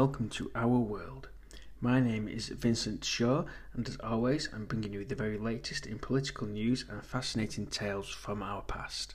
[0.00, 1.30] Welcome to Our World.
[1.80, 5.98] My name is Vincent Shaw, and as always, I'm bringing you the very latest in
[5.98, 9.14] political news and fascinating tales from our past.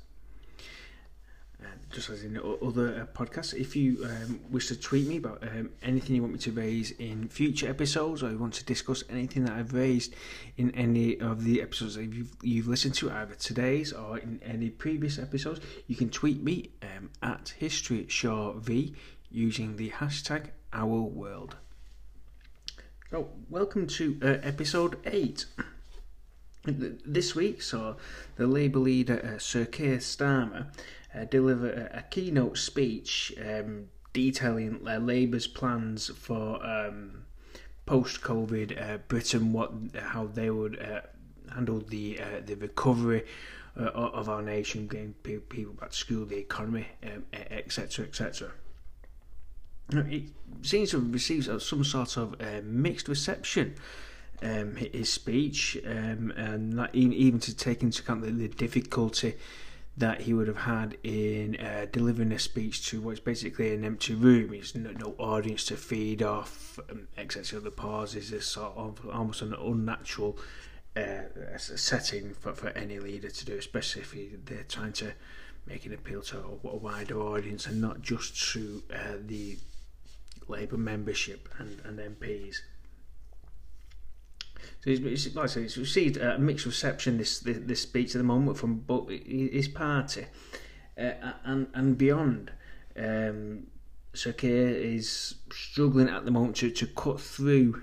[1.61, 5.43] Uh, just as in other uh, podcasts, if you um, wish to tweet me about
[5.43, 9.03] um, anything you want me to raise in future episodes, or you want to discuss
[9.07, 10.15] anything that I've raised
[10.57, 14.71] in any of the episodes that you've, you've listened to, either today's or in any
[14.71, 18.95] previous episodes, you can tweet me um, at History Shaw V
[19.31, 21.55] using the hashtag Our World.
[23.09, 25.45] So, welcome to uh, episode 8.
[26.65, 27.95] This week saw
[28.35, 30.67] the Labour leader uh, Sir Keir Starmer
[31.15, 37.23] uh, deliver a, a, keynote speech um, detailing uh, Labour's plans for um,
[37.85, 41.01] post-COVID uh, Britain, what how they would uh,
[41.53, 43.25] handle the the recovery
[43.75, 46.87] of our nation, getting people back to school, the economy,
[47.33, 48.51] etc., um, etc.
[49.91, 50.23] It
[50.61, 53.75] seems to have received some sort of mixed reception.
[54.43, 59.35] Um, his speech, um, and that even to take into account the, the difficulty
[59.97, 64.15] that he would have had in uh, delivering a speech to what's basically an empty
[64.15, 64.53] room.
[64.53, 67.59] He's no, no audience to feed off, um, etc.
[67.59, 70.39] The pauses is sort of almost an unnatural
[70.95, 71.23] uh,
[71.57, 75.13] setting for, for any leader to do, especially if he, they're trying to
[75.67, 79.57] make an appeal to a, a wider audience and not just to uh, the
[80.51, 82.57] Labour membership and, and MPs.
[84.81, 88.23] So it's, like I say, received a mixed reception this, this, this speech at the
[88.23, 90.25] moment from both his party
[90.97, 92.51] uh, and and beyond.
[92.97, 93.67] Um,
[94.13, 97.81] Sir Keir is struggling at the moment to, to cut through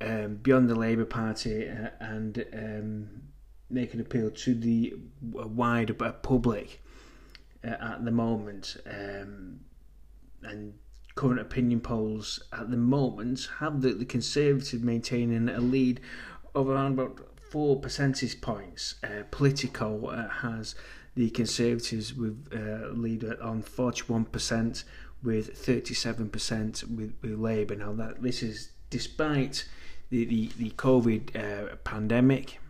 [0.00, 3.08] um, beyond the Labour Party uh, and um,
[3.68, 6.82] make an appeal to the wider public
[7.62, 8.76] uh, at the moment.
[8.86, 9.60] Um,
[10.42, 10.74] and
[11.18, 16.00] current opinion polls at the moment have the, the Conservative maintaining a lead
[16.54, 17.18] of around about
[17.50, 18.94] four percentage points.
[19.02, 20.76] Uh, Politico uh, has
[21.16, 24.84] the Conservatives with uh, lead on 41%
[25.24, 27.74] with 37% with, with Labour.
[27.74, 29.68] Now that this is despite
[30.10, 32.60] the the, the COVID uh, pandemic,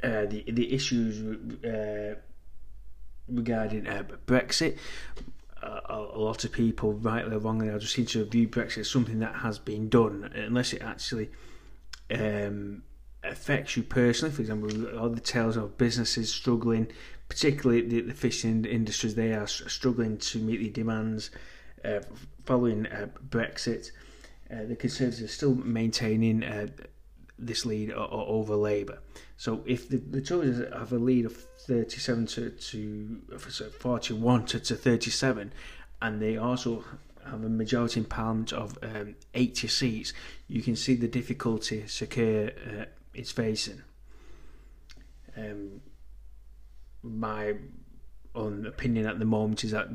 [0.00, 1.18] uh, the the issues
[1.64, 2.20] uh,
[3.26, 4.78] regarding uh, Brexit,
[5.62, 8.90] a, a, lot of people, rightly or wrongly, I just seem to view Brexit as
[8.90, 11.30] something that has been done, unless it actually
[12.10, 12.82] um,
[13.22, 14.34] affects you personally.
[14.34, 16.88] For example, all the tales of businesses struggling,
[17.28, 21.30] particularly the, the fishing industries, they are struggling to meet the demands
[21.84, 22.00] uh,
[22.44, 23.90] following uh, Brexit.
[24.50, 26.68] Uh, the Conservatives are still maintaining uh,
[27.38, 28.98] this lead over Labour.
[29.36, 33.20] So if the, the Tories have a lead of 37 to, to
[33.78, 35.52] 41 to, to 37,
[36.00, 36.84] and they also
[37.24, 40.12] have a majority in Parliament of um, 80 seats,
[40.48, 43.82] you can see the difficulty Keir uh, is facing.
[45.36, 45.82] Um,
[47.02, 47.54] my
[48.34, 49.88] own opinion at the moment is that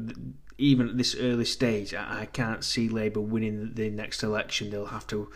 [0.57, 4.69] even at this early stage, I, I can't see Labour winning the next election.
[4.69, 5.31] They'll have to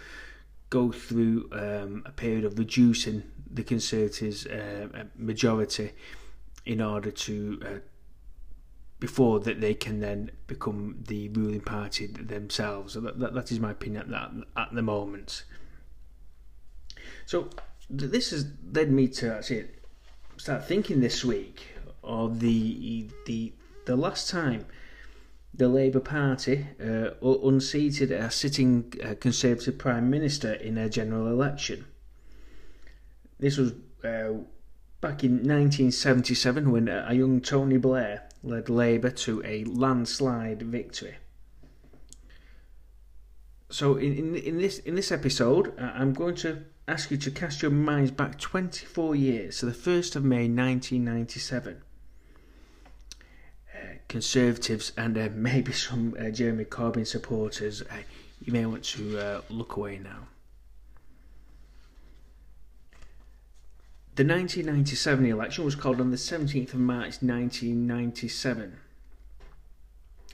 [0.70, 5.92] go through um, a period of reducing the Conservatives' uh, majority
[6.66, 7.80] in order to uh,
[9.00, 12.94] before that they can then become the ruling party themselves.
[12.94, 15.44] So that, that, that is my opinion at, that, at the moment.
[17.26, 17.50] So
[17.90, 19.66] this has led me to actually
[20.38, 21.68] start thinking this week
[22.04, 23.54] of the the
[23.86, 24.66] the last time
[25.58, 31.86] the Labour Party uh, unseated a sitting uh, Conservative Prime Minister in a general election.
[33.40, 33.72] This was
[34.04, 34.44] uh,
[35.02, 41.16] back in 1977 when a young Tony Blair led Labour to a landslide victory.
[43.70, 47.32] So in, in, in this in this episode, uh, I'm going to ask you to
[47.32, 51.82] cast your minds back 24 years to the 1st of May 1997
[54.16, 57.96] Conservatives and uh, maybe some uh, Jeremy Corbyn supporters, uh,
[58.42, 60.28] you may want to uh, look away now.
[64.16, 68.78] The 1997 election was called on the 17th of March 1997.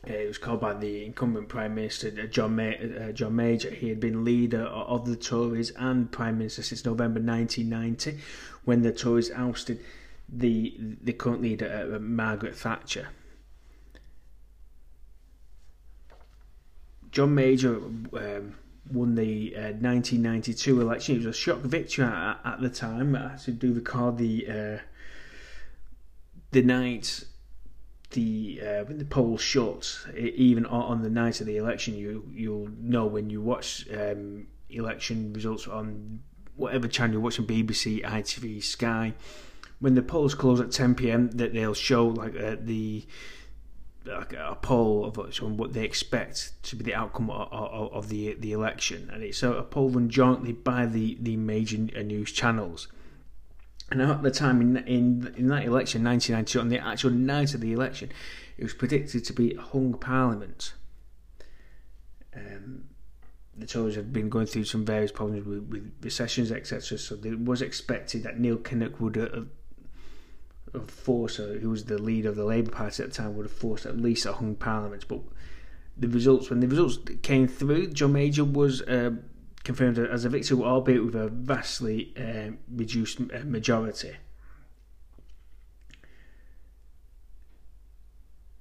[0.07, 3.71] Uh, it was called by the incumbent Prime Minister uh, John, Ma- John Major.
[3.71, 8.19] He had been leader of the Tories and Prime Minister since November 1990,
[8.63, 9.79] when the Tories ousted
[10.29, 13.07] the the current leader Margaret Thatcher.
[17.11, 18.55] John Major um,
[18.91, 21.15] won the uh, 1992 election.
[21.15, 23.15] It was a shock victory at, at the time.
[23.15, 24.77] I do recall the uh,
[26.51, 27.25] the night
[28.11, 32.69] the uh, when the polls shut, even on the night of the election, you you'll
[32.79, 36.21] know when you watch um, election results on
[36.55, 39.13] whatever channel you're watching, BBC, ITV, Sky.
[39.79, 43.03] When the polls close at 10 p.m., that they'll show like uh, the
[44.05, 45.17] like a poll of
[45.57, 49.43] what they expect to be the outcome of, of, of the the election, and it's
[49.43, 52.87] a, a poll run jointly by the the major news channels.
[53.89, 57.61] And at the time in, in in that election, 1992, on the actual night of
[57.61, 58.11] the election,
[58.57, 60.73] it was predicted to be a hung parliament.
[62.35, 62.85] Um,
[63.57, 66.97] the Tories had been going through some various problems with, with recessions, etc.
[66.97, 69.41] So it was expected that Neil Kinnock would uh,
[70.73, 73.45] have forced, uh, who was the leader of the Labour Party at the time, would
[73.45, 75.05] have forced at least a hung parliament.
[75.07, 75.21] But
[75.97, 79.11] the results, when the results came through, John Major was uh,
[79.63, 84.15] confirmed as a victor, albeit with a vastly uh, reduced majority.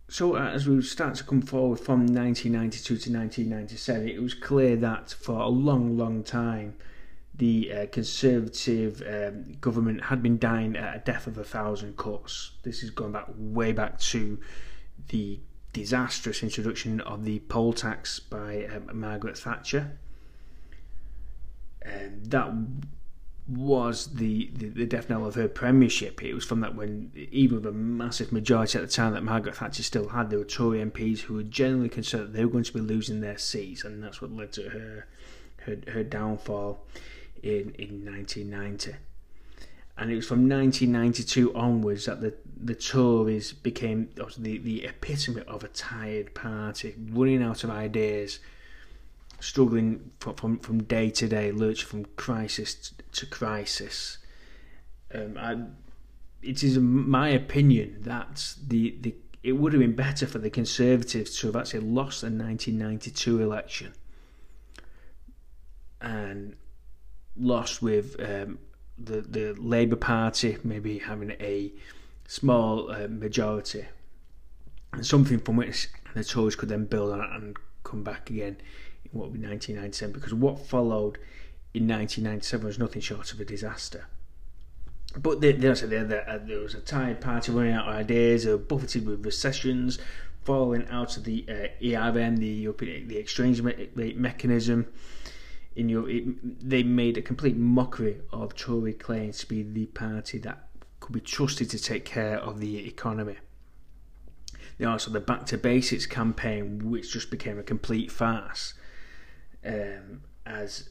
[0.09, 4.75] So, uh, as we start to come forward from 1992 to 1997, it was clear
[4.77, 6.75] that for a long, long time,
[7.35, 12.53] the uh, Conservative um, government had been dying at a death of a thousand cuts.
[12.63, 14.39] This is going back way back to
[15.09, 15.41] the
[15.73, 19.99] disastrous introduction of the poll tax by um, Margaret Thatcher.
[21.87, 22.53] Um, that
[23.49, 26.23] was the, the, the death knell of her premiership.
[26.23, 29.57] It was from that when, even with a massive majority at the time that Margaret
[29.57, 32.65] Thatcher still had, there were Tory MPs who were generally concerned that they were going
[32.65, 35.07] to be losing their seats, and that's what led to her
[35.65, 36.85] her, her downfall
[37.43, 38.97] in, in 1990.
[39.97, 45.63] And it was from 1992 onwards that the, the Tories became the, the epitome of
[45.63, 48.39] a tired party, running out of ideas
[49.41, 54.19] struggling from, from, from day to day, lurching from crisis to crisis.
[55.15, 55.57] Um, I,
[56.43, 61.39] it is my opinion that the, the it would have been better for the Conservatives
[61.39, 63.95] to have actually lost the 1992 election
[66.01, 66.57] and
[67.37, 68.59] lost with um,
[68.99, 71.73] the the Labour Party maybe having a
[72.27, 73.87] small uh, majority
[74.93, 78.57] and something from which the Tories could then build on and come back again
[79.05, 81.19] in what would be 1997 because what followed
[81.73, 84.07] in 1997 was nothing short of a disaster.
[85.17, 88.53] But there, there, there, uh, there was a tired party running out of ideas, they
[88.53, 89.99] were buffeted with recessions,
[90.45, 94.87] falling out of the uh, ERM, the European the exchange rate mechanism.
[95.77, 100.39] In your, it, they made a complete mockery of Tory claims to be the party
[100.39, 100.69] that
[100.99, 103.37] could be trusted to take care of the economy.
[104.79, 108.75] They also the Back to Basics campaign, which just became a complete farce
[109.65, 110.89] um, as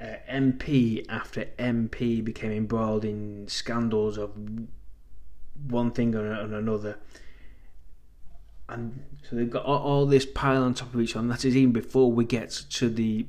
[0.00, 4.32] uh, MP after MP became embroiled in scandals of
[5.68, 6.98] one thing or, another.
[8.68, 11.44] And so they've got all, all, this pile on top of each other, and that
[11.44, 13.26] is even before we get to the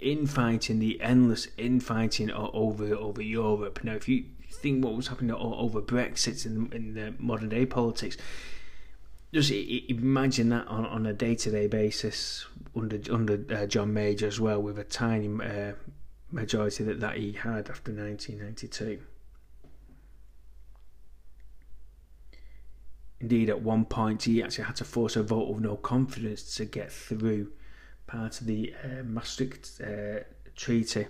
[0.00, 3.82] infighting, the endless infighting over over Europe.
[3.82, 8.16] Now, if you think what was happening over Brexit in, in the modern day politics,
[9.32, 14.26] just imagine that on, on a day to day basis under under uh, John Major
[14.26, 15.72] as well, with a tiny uh,
[16.30, 19.00] majority that, that he had after 1992.
[23.18, 26.66] Indeed, at one point, he actually had to force a vote of no confidence to
[26.66, 27.50] get through
[28.06, 30.20] part of the uh, Maastricht uh,
[30.54, 31.06] Treaty.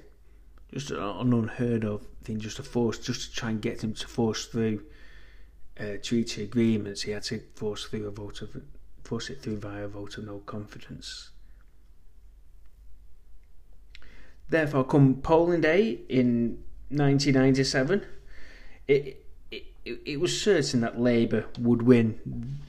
[0.72, 4.08] Just an unheard of thing, just to force, just to try and get him to
[4.08, 4.82] force through
[5.78, 8.56] uh, treaty agreements, he had to force through a vote of
[9.04, 11.30] force it through via a vote of no confidence.
[14.48, 18.04] Therefore, come polling day in 1997,
[18.88, 19.25] it,
[19.86, 22.18] it, it was certain that Labour would win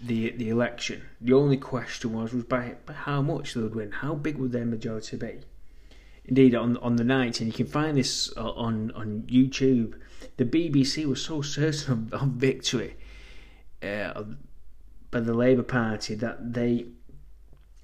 [0.02, 1.02] the the election.
[1.20, 3.92] The only question was was by, by how much they would win.
[3.92, 5.40] How big would their majority be?
[6.26, 9.96] Indeed, on on the night, and you can find this on on YouTube
[10.38, 12.96] the BBC was so certain of, of victory
[13.84, 14.24] uh,
[15.12, 16.86] by the Labour Party that they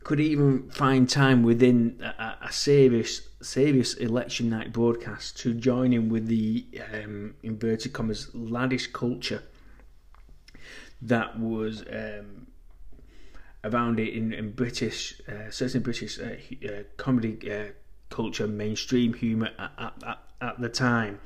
[0.04, 6.10] could even find time within a, a, serious serious election night broadcast to join in
[6.10, 9.44] with the um, inverted commas laddish culture
[11.02, 12.48] that was um,
[13.64, 16.36] around it in, in British uh, certain British uh,
[16.68, 17.66] uh comedy uh,
[18.10, 21.20] culture mainstream humour at, at, at the time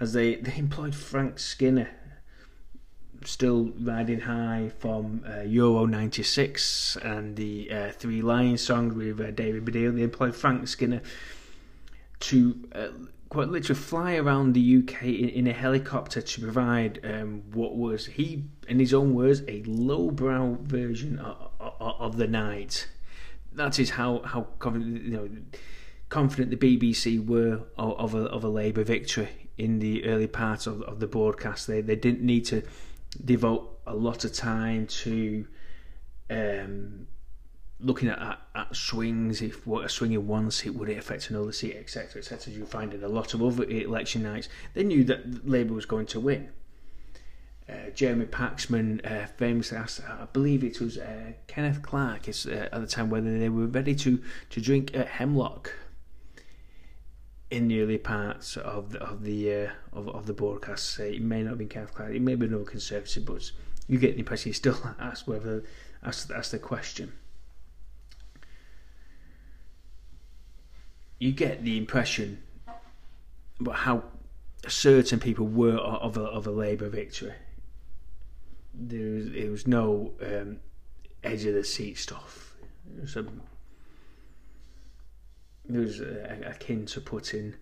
[0.00, 1.88] as they, they employed Frank Skinner,
[3.26, 9.30] still riding high from uh, Euro 96 and the uh, Three Lions song with uh,
[9.30, 9.94] David Baddiel.
[9.94, 11.02] They employed Frank Skinner
[12.20, 12.88] to uh,
[13.28, 18.06] quite literally fly around the UK in, in a helicopter to provide um, what was
[18.06, 22.88] he, in his own words, a lowbrow version of, of, of the night.
[23.54, 25.28] That is how how confident you know
[26.08, 30.82] confident the BBC were of, of a a Labour victory in the early part of,
[30.82, 31.66] of the broadcast.
[31.66, 32.62] They they didn't need to
[33.24, 35.46] devote a lot of time to
[36.30, 37.06] um,
[37.80, 41.30] looking at, at, at, swings, if what a swing in one seat would it affect
[41.30, 42.52] another seat, etc., etc.
[42.52, 46.06] You find in a lot of other election nights, they knew that Labour was going
[46.06, 46.50] to win.
[47.68, 52.80] Uh, Jeremy Paxman uh, famously asked, I believe it was uh, Kenneth Clarke uh, at
[52.80, 55.72] the time, whether they were ready to, to drink Hemlock
[57.52, 60.98] in the early parts of the of the uh, of, of the broadcast.
[60.98, 63.50] it may not have been Kenneth Clarke, it may be another conservative, but
[63.86, 65.62] you get the impression he still asked whether
[66.02, 67.12] asked, asked the question.
[71.22, 72.42] you get the impression
[73.60, 74.02] about how
[74.66, 77.32] certain people were of a, of a Labour victory.
[78.74, 80.58] There was, it was no um,
[81.22, 82.56] edge of the seat stuff.
[85.68, 87.54] It was akin to putting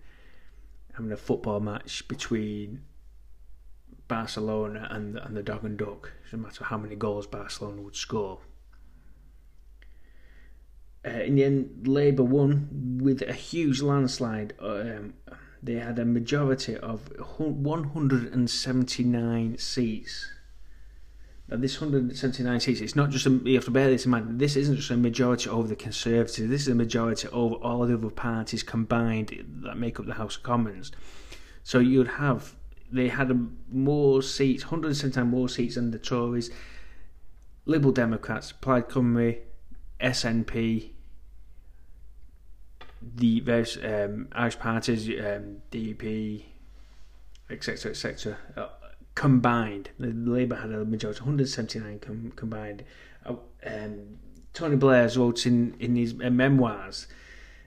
[0.93, 2.83] having a football match between
[4.07, 6.11] Barcelona and and the Dog and Duck.
[6.25, 8.39] Doesn't matter how many goals Barcelona would score
[11.05, 14.53] uh, in the end, Labour won with a huge landslide.
[14.59, 15.15] Um,
[15.63, 20.31] they had a majority of 179 seats.
[21.53, 24.55] This 179 seats, it's not just, a, you have to bear this in mind, this
[24.55, 28.09] isn't just a majority over the Conservatives, this is a majority over all the other
[28.09, 30.93] parties combined that make up the House of Commons.
[31.63, 32.55] So you'd have,
[32.89, 33.37] they had
[33.69, 36.51] more seats, 179 more seats than the Tories,
[37.65, 39.37] Liberal Democrats, Plaid Cymru,
[39.99, 40.91] SNP,
[43.15, 46.45] the various um, Irish parties, um, DUP,
[47.49, 48.37] etc., etc.,
[49.15, 49.89] combined.
[49.99, 52.83] The Labour had a majority, 179 com- combined.
[53.25, 54.17] Uh, um,
[54.53, 57.07] Tony Blair wrote in, in his uh, memoirs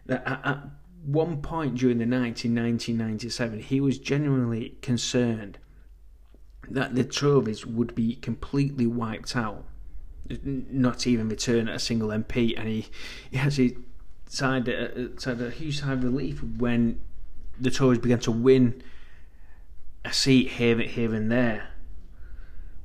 [0.07, 0.59] that at, at
[1.05, 5.59] one point during the night in 1997, he was genuinely concerned
[6.69, 9.65] that the Tories would be completely wiped out
[10.43, 12.87] not even return a single MP, and he,
[13.31, 13.77] he actually
[14.27, 17.01] sighed a, a huge sigh of relief when
[17.61, 18.83] the Tories began to win
[20.05, 21.69] a seat here, here and there.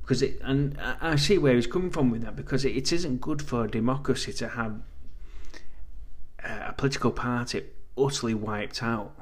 [0.02, 3.20] Because it, and I see where he's coming from with that because it, it isn't
[3.20, 4.80] good for democracy to have
[6.42, 7.64] a political party
[7.96, 9.14] utterly wiped out.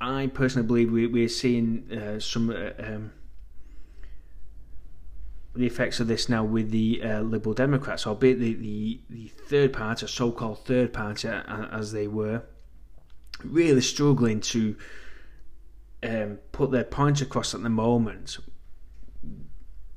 [0.00, 3.12] I personally believe we, we're seeing uh, some uh, um,
[5.56, 9.72] the effects of this now with the uh, Liberal Democrats, albeit the, the, the third
[9.72, 12.42] party, so called third party as they were,
[13.42, 14.76] really struggling to
[16.02, 18.38] um, put their point across at the moment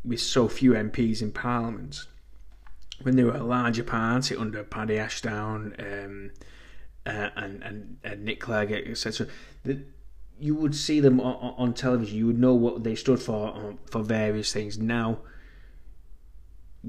[0.03, 2.05] with so few MPs in Parliament.
[3.01, 6.31] When they were a larger party under Paddy Ashdown um,
[7.05, 9.27] uh, and, and, and Nick Clegg, etc.,
[10.39, 12.17] you would see them on, on, television.
[12.17, 14.77] You would know what they stood for um, for various things.
[14.79, 15.20] Now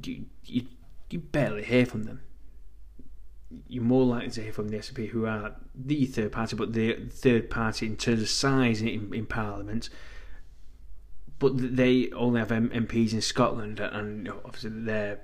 [0.03, 0.67] you, you,
[1.11, 2.23] you barely hear from them.
[3.69, 7.09] You're more likely to hear from the SNP, who are the third party, but the
[7.11, 9.89] third party in terms of size in, in Parliament.
[11.39, 15.21] But they only have MPs in Scotland, and obviously their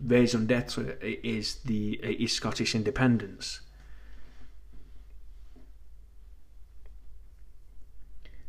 [0.00, 3.60] raison d'etre is the is Scottish independence.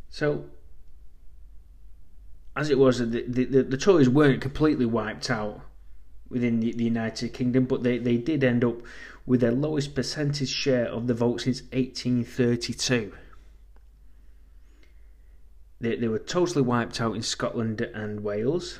[0.09, 0.45] So
[2.55, 5.61] as it was, the, the, the Tories weren't completely wiped out
[6.29, 8.81] within the, the United Kingdom, but they, they did end up
[9.25, 13.13] with their lowest percentage share of the vote since 1832.
[15.81, 18.79] They, they were totally wiped out in Scotland and Wales.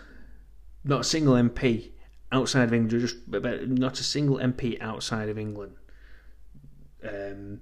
[0.84, 1.92] Not a single MP
[2.32, 3.18] outside of England, just
[3.68, 5.74] not a single MP outside of England.
[7.04, 7.62] Um,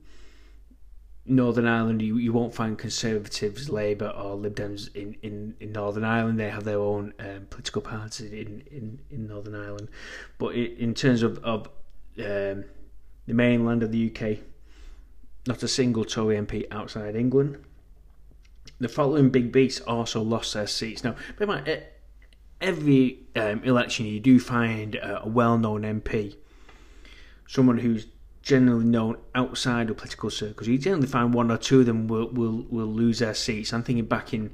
[1.28, 6.04] Northern Ireland, you, you won't find Conservatives, Labour, or Lib Dems in, in, in Northern
[6.04, 6.40] Ireland.
[6.40, 9.90] They have their own um, political parties in, in, in Northern Ireland.
[10.38, 11.68] But in terms of, of
[12.20, 12.64] um,
[13.26, 14.40] the mainland of the UK,
[15.48, 17.64] not a single Tory MP outside England.
[18.80, 21.04] The following big beasts also lost their seats.
[21.04, 21.16] Now,
[22.62, 26.36] every um, election you do find a well known MP,
[27.48, 28.08] someone who's
[28.48, 30.70] generally known outside of political circles.
[30.70, 33.74] You generally find one or two of them will will, will lose their seats.
[33.74, 34.46] I'm thinking back in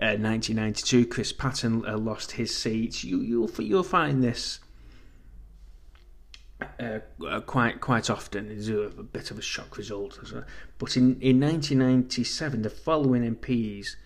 [0.00, 3.02] uh, 1992, Chris Patten uh, lost his seat.
[3.02, 4.60] You you'll you'll find this
[6.60, 8.50] uh, uh, quite quite often.
[8.50, 10.20] It's a, a, bit of a shock result.
[10.78, 13.96] But in, in 1997, the following MPs,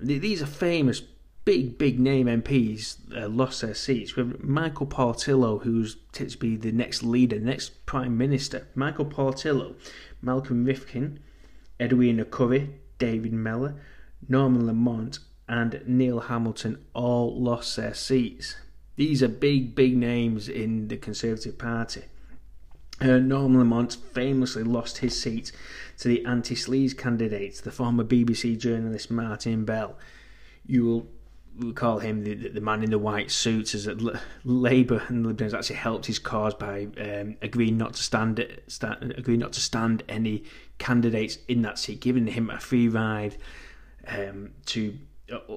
[0.00, 1.02] these are famous,
[1.44, 4.12] big, big name MPs, uh, lost their seats.
[4.12, 8.68] Have Michael Portillo, who's to be the next leader, next Prime Minister.
[8.74, 9.74] Michael Portillo,
[10.20, 11.18] Malcolm Rifkind,
[11.80, 13.74] Edwina Currie, David Mellor,
[14.28, 15.18] Norman Lamont,
[15.48, 18.56] and Neil Hamilton all lost their seats.
[18.96, 22.04] These are big, big names in the Conservative Party.
[23.00, 25.50] Uh, Norman Lamont famously lost his seat
[25.98, 29.98] to the anti sleaze candidate, the former BBC journalist Martin Bell.
[30.64, 31.08] You will
[31.58, 33.88] recall him the, the man in the white suit, as
[34.44, 39.14] Labour and the Dems actually helped his cause by um, agreeing not to stand, stand
[39.16, 40.44] agreeing not to stand any
[40.78, 43.36] candidates in that seat, giving him a free ride
[44.08, 44.96] um, to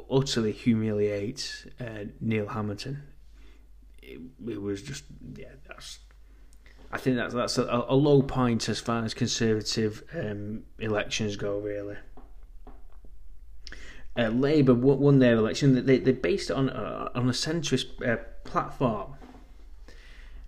[0.10, 3.04] utterly humiliate uh, Neil Hamilton
[4.06, 5.04] it, it was just
[5.36, 6.00] yeah that's
[6.92, 11.60] I think that's that's a, a low point as far as conservative um, elections go
[11.60, 11.98] really.
[14.18, 15.86] Uh, Labour won their election.
[15.86, 19.16] They they based it on uh, on a centrist uh, platform.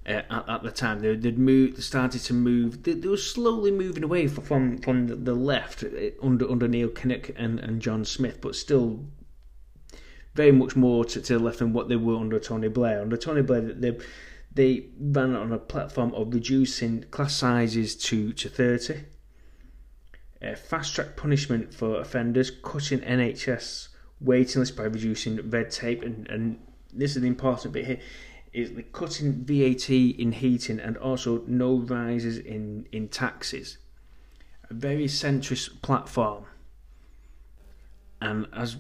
[0.08, 2.84] Uh, at, at, the time, they, would moved, started to move.
[2.84, 5.88] They, they, were slowly moving away from from the, left uh,
[6.24, 9.04] under under Neil Kinnock and, and John Smith, but still
[10.34, 13.02] very much more to, to the left than what they were under Tony Blair.
[13.02, 13.98] Under Tony Blair, they
[14.54, 19.04] they ran on a platform of reducing class sizes to to thirty.
[20.42, 23.90] Uh, fast track punishment for offenders, cutting NHS
[24.20, 26.60] waiting lists by reducing red tape, and, and
[26.94, 28.00] this is the important bit here
[28.54, 33.78] is the cutting VAT in heating and also no rises in, in taxes.
[34.70, 36.46] A very centrist platform.
[38.20, 38.78] And as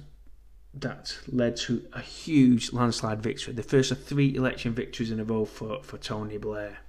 [0.73, 5.23] that led to a huge landslide victory, the first of three election victories in a
[5.23, 6.79] row for, for Tony Blair.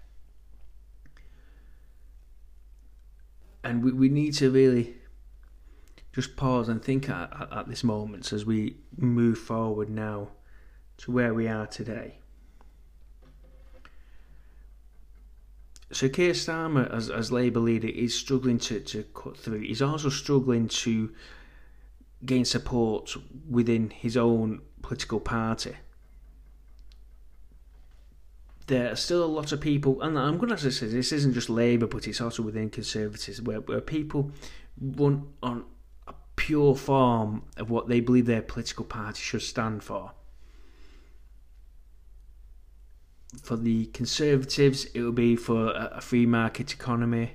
[3.64, 4.94] And we, we need to really
[6.12, 10.28] just pause and think at, at, at this moment as we move forward now
[10.98, 12.18] to where we are today.
[15.90, 19.60] So Keir Starmer, as, as Labour leader, is struggling to, to cut through.
[19.60, 21.12] He's also struggling to
[22.26, 23.16] gain support
[23.48, 25.76] within his own political party.
[28.68, 31.48] There are still a lot of people, and I'm going to say this isn't just
[31.48, 34.30] Labour, but it's also within Conservatives, where, where people
[34.78, 35.64] run on
[36.06, 40.12] a pure form of what they believe their political party should stand for.
[43.42, 47.32] For the Conservatives, it will be for a free market economy,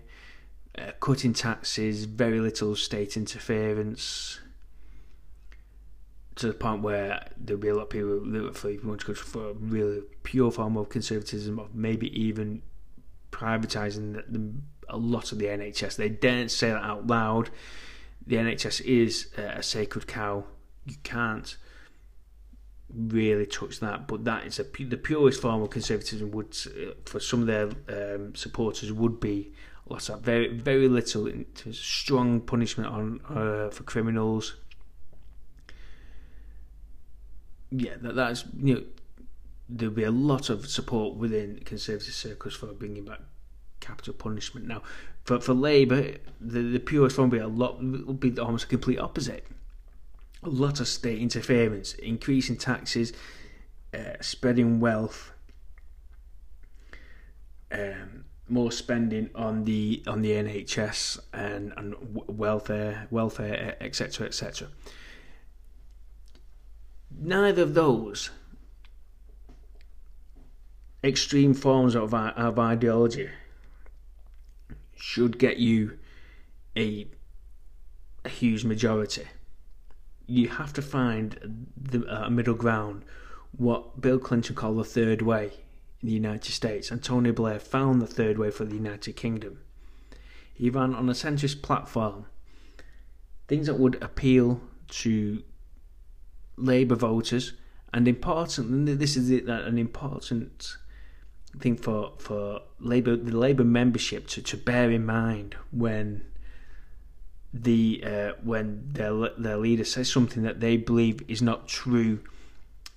[0.77, 4.39] uh, cutting taxes, very little state interference,
[6.35, 9.49] to the point where there'll be a lot of people for want to go for
[9.49, 12.61] a really pure form of conservatism, of maybe even
[13.31, 14.53] privatising the, the,
[14.89, 15.95] a lot of the NHS.
[15.95, 17.49] They daren't say that out loud.
[18.25, 20.45] The NHS is a sacred cow.
[20.85, 21.55] You can't
[22.93, 26.31] really touch that, but that is a the purest form of conservatism.
[26.31, 26.55] Would
[27.05, 29.53] for some of their um, supporters would be
[29.89, 31.29] lots of very very little
[31.71, 34.55] strong punishment on uh, for criminals
[37.75, 38.83] yeah, that, that's you know
[39.67, 43.19] there'll be a lot of support within conservative circles for bringing back
[43.79, 44.67] capital punishment.
[44.67, 44.83] Now,
[45.23, 48.67] for for Labour, the the purest form will be a lot will be almost a
[48.67, 49.47] complete opposite.
[50.43, 53.13] A lot of state interference, increasing taxes,
[53.93, 55.31] uh, spreading wealth,
[57.71, 61.95] um, more spending on the on the NHS and and
[62.27, 64.67] welfare, welfare, etc., etc
[67.19, 68.29] neither of those
[71.03, 73.29] extreme forms of, of ideology
[74.95, 75.97] should get you
[76.77, 77.07] a,
[78.23, 79.25] a huge majority.
[80.25, 83.03] You have to find the uh, middle ground,
[83.51, 85.51] what Bill Clinton called the third way
[86.01, 89.59] in the United States, and Tony Blair found the third way for the United Kingdom.
[90.53, 92.27] He ran on a centrist platform,
[93.47, 95.43] things that would appeal to
[96.57, 97.53] Labour voters,
[97.93, 98.99] and important.
[98.99, 100.77] This is an important
[101.59, 106.25] thing for for Labour the Labour membership to, to bear in mind when
[107.53, 112.19] the uh, when their their leader says something that they believe is not true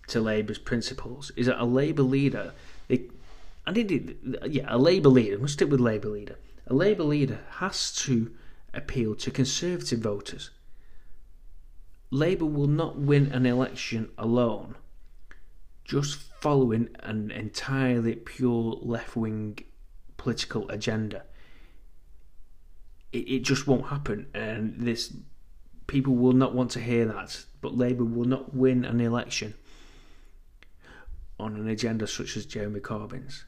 [0.08, 1.30] to Labour's principles.
[1.36, 2.52] Is that a Labour leader?
[2.88, 3.04] They,
[3.66, 4.16] I did
[4.46, 5.36] yeah, a Labour leader.
[5.38, 6.36] Let's stick with Labour leader.
[6.68, 8.30] A Labour leader has to
[8.72, 10.50] appeal to Conservative voters
[12.10, 14.76] Labour will not win an election alone,
[15.84, 19.58] just following an entirely pure left wing
[20.16, 21.24] political agenda.
[23.12, 25.12] It, it just won't happen, and this
[25.86, 27.44] people will not want to hear that.
[27.60, 29.54] But Labour will not win an election
[31.38, 33.44] on an agenda such as Jeremy Corbyn's.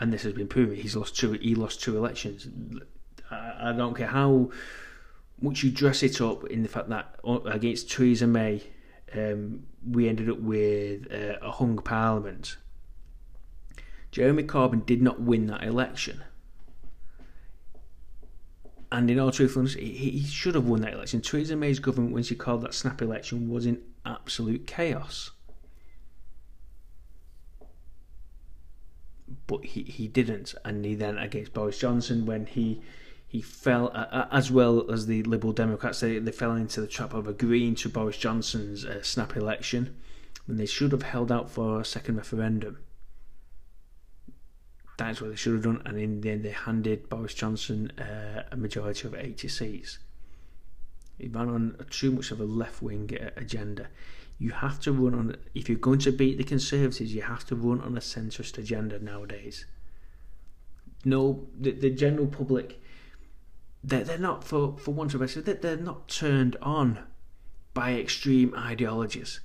[0.00, 0.76] And this has been proven.
[0.76, 1.32] He's lost two.
[1.32, 2.46] He lost two elections.
[3.30, 4.50] I, I don't care how
[5.40, 8.62] much you dress it up in the fact that against Theresa May,
[9.14, 12.56] um, we ended up with uh, a hung parliament.
[14.10, 16.22] Jeremy Corbyn did not win that election.
[18.90, 21.20] And in all truthfulness, he, he should have won that election.
[21.20, 25.30] Theresa May's government, when she called that snap election, was in absolute chaos.
[29.46, 30.54] But he, he didn't.
[30.64, 32.80] And he then, against Boris Johnson, when he
[33.28, 37.12] he fell, uh, as well as the Liberal Democrats, they, they fell into the trap
[37.12, 39.94] of agreeing to Boris Johnson's uh, snap election
[40.46, 42.78] when they should have held out for a second referendum.
[44.96, 48.44] That's what they should have done, and in the end, they handed Boris Johnson uh,
[48.50, 49.98] a majority of 80 seats.
[51.18, 53.88] He ran on too much of a left wing uh, agenda.
[54.38, 57.56] You have to run on, if you're going to beat the Conservatives, you have to
[57.56, 59.66] run on a centrist agenda nowadays.
[61.04, 62.80] No, the, the general public
[63.88, 67.00] they're, they're not, for, for want of a better, they're not turned on
[67.74, 69.40] by extreme ideologies.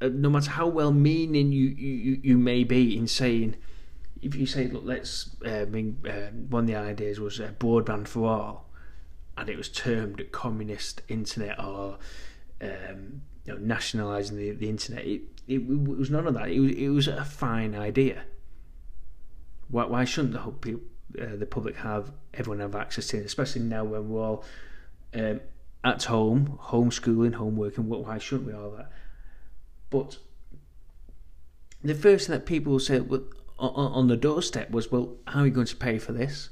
[0.00, 3.56] Uh, no matter how well meaning you, you, you may be in saying,
[4.22, 8.28] if you say, look, let's, uh, uh, one of the ideas was uh, broadband for
[8.28, 8.70] all,
[9.36, 11.98] and it was termed communist internet or
[12.60, 16.48] um, you know, nationalising the, the internet, it, it, it, was none of that.
[16.48, 18.24] It was, it was a fine idea.
[19.68, 20.82] Why, why shouldn't the whole people,
[21.20, 24.44] uh, the public have everyone have access to, especially now when we're all
[25.14, 25.40] um,
[25.84, 27.88] at home, homeschooling, home working.
[27.88, 28.90] Why shouldn't we all that?
[29.90, 30.18] But
[31.82, 33.08] the first thing that people said
[33.58, 36.50] on the doorstep was, "Well, how are you going to pay for this?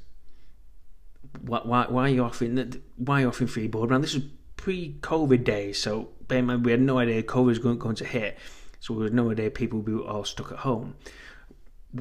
[1.41, 4.01] Why, why, why are you offering why are you offering free broadband?
[4.01, 4.23] This is
[4.57, 8.05] pre-COVID days, so bear in mind we had no idea COVID was going, going to
[8.05, 8.37] hit,
[8.79, 10.95] so we had no idea people would be all stuck at home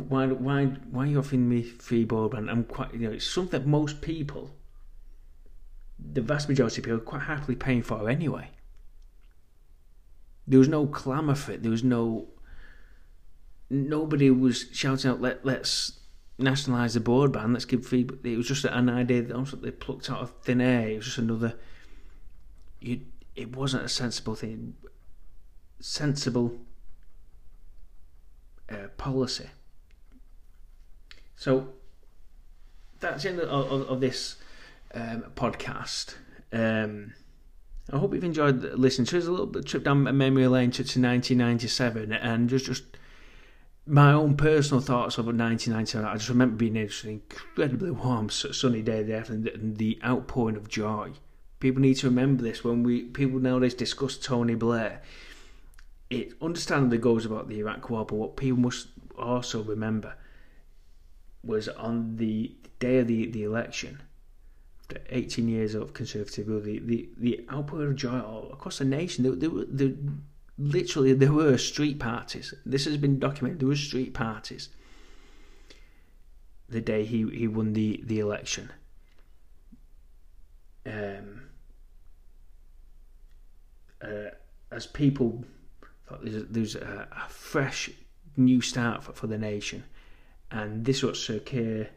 [0.00, 2.50] why why why are you offering me free broadband?
[2.50, 4.50] I'm quite you know it's something that most people,
[5.98, 8.50] the vast majority of people, are quite happily paying for anyway.
[10.46, 11.62] There was no clamour for it.
[11.62, 12.28] There was no.
[13.70, 16.00] Nobody was shouting out, "Let let's
[16.38, 17.52] nationalise the broadband.
[17.52, 20.88] Let's give free." It was just an idea that they plucked out of thin air.
[20.88, 21.54] It was just another.
[22.80, 23.00] You,
[23.36, 24.74] it wasn't a sensible thing.
[25.80, 26.58] Sensible
[28.68, 29.50] uh, policy.
[31.36, 31.68] So
[33.00, 34.36] that's the end of, of, of this
[34.94, 36.14] um, podcast.
[36.52, 37.12] Um,
[37.92, 39.26] I hope you've enjoyed listening to us.
[39.26, 42.84] A little bit trip down memory lane to, to 1997 and just just
[43.86, 46.06] my own personal thoughts of 1997.
[46.06, 50.68] I just remember being in an incredibly warm, sunny day there and the outpouring of
[50.68, 51.12] joy.
[51.60, 55.02] People need to remember this when we people nowadays discuss Tony Blair.
[56.08, 60.14] It understandably goes about the Iraq War, but what people must also remember
[61.44, 64.02] was on the day of the, the election,
[64.82, 68.18] after 18 years of conservative rule, the, the, the output of joy
[68.52, 69.92] across the nation, there, there, were, there,
[70.58, 72.52] literally there were street parties.
[72.66, 73.60] This has been documented.
[73.60, 74.68] There were street parties
[76.68, 78.70] the day he, he won the, the election.
[80.86, 81.42] Um,
[84.02, 84.30] uh,
[84.70, 85.44] as people
[86.06, 87.90] thought there's, there's a, a, fresh
[88.36, 89.84] new start for, for the nation
[90.50, 91.90] and this is what Sir Keir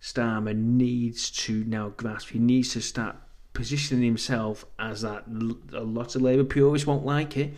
[0.00, 2.28] Starmer needs to now grasp.
[2.28, 3.16] He needs to start
[3.54, 5.24] positioning himself as that.
[5.72, 7.54] A lot of Labour purists won't like it.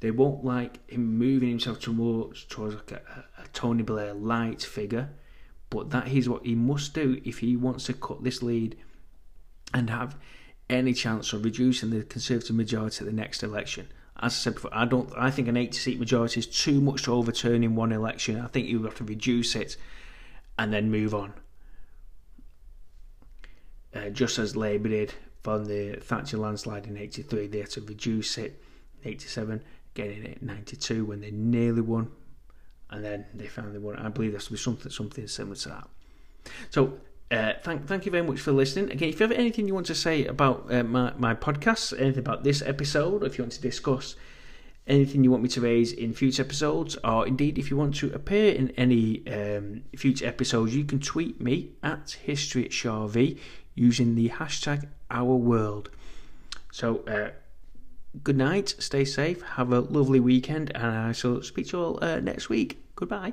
[0.00, 5.10] They won't like him moving himself towards, towards like a, a Tony Blair light figure.
[5.68, 8.76] But that is what he must do if he wants to cut this lead
[9.74, 10.16] and have
[10.70, 13.88] any chance of reducing the Conservative majority at the next election
[14.24, 15.12] as I said before, I don't.
[15.16, 18.40] I think an 80 seat majority is too much to overturn in one election.
[18.40, 19.76] I think you have to reduce it
[20.58, 21.34] and then move on.
[23.94, 28.38] Uh, just as Labour did from the Thatcher landslide in 83, they had to reduce
[28.38, 28.60] it
[29.02, 32.10] in 87, getting it in 92 when they nearly won,
[32.88, 33.96] and then they finally won.
[33.96, 35.88] I believe there to be something something similar to that.
[36.70, 36.98] So
[37.30, 38.90] uh, thank, thank you very much for listening.
[38.90, 42.20] Again, if you have anything you want to say about uh, my, my podcast, anything
[42.20, 44.16] about this episode, or if you want to discuss
[44.86, 48.12] anything you want me to raise in future episodes, or indeed if you want to
[48.12, 53.38] appear in any um, future episodes, you can tweet me at History at Shaw v
[53.74, 55.90] using the hashtag Our World.
[56.70, 57.30] So, uh,
[58.22, 62.04] good night, stay safe, have a lovely weekend, and I shall speak to you all
[62.04, 62.84] uh, next week.
[62.94, 63.32] Goodbye.